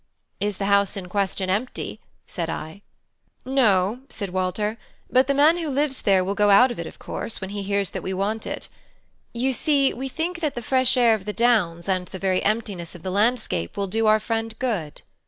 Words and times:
"Is 0.39 0.57
the 0.57 0.65
house 0.65 0.97
in 0.97 1.09
question 1.09 1.47
empty?" 1.47 1.99
said 2.25 2.49
I. 2.49 2.81
"No," 3.45 3.99
said 4.09 4.31
Walter, 4.31 4.79
"but 5.11 5.27
the 5.27 5.33
man 5.35 5.57
who 5.57 5.69
lives 5.69 6.01
there 6.01 6.23
will 6.23 6.33
go 6.33 6.49
out 6.49 6.71
of 6.71 6.79
it, 6.79 6.87
of 6.87 6.97
course, 6.97 7.39
when 7.39 7.51
he 7.51 7.61
hears 7.61 7.91
that 7.91 8.01
we 8.01 8.11
want 8.11 8.47
it. 8.47 8.67
You 9.31 9.53
see, 9.53 9.93
we 9.93 10.09
think 10.09 10.39
that 10.39 10.55
the 10.55 10.63
fresh 10.63 10.97
air 10.97 11.13
of 11.13 11.25
the 11.25 11.33
downs 11.33 11.87
and 11.87 12.07
the 12.07 12.17
very 12.17 12.41
emptiness 12.43 12.95
of 12.95 13.03
the 13.03 13.11
landscape 13.11 13.77
will 13.77 13.85
do 13.85 14.07
our 14.07 14.19
friend 14.19 14.57
good." 14.57 15.03